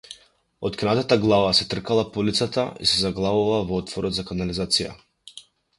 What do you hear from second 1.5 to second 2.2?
се тркала по